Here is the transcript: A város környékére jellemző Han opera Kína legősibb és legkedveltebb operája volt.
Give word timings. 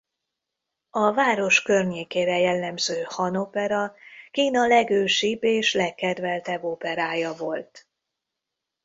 A 0.89 1.13
város 1.13 1.61
környékére 1.61 2.39
jellemző 2.39 3.03
Han 3.09 3.35
opera 3.35 3.95
Kína 4.31 4.67
legősibb 4.67 5.43
és 5.43 5.73
legkedveltebb 5.73 6.63
operája 6.63 7.33
volt. 7.33 7.87